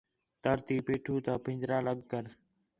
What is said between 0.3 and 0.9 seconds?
تڑ تی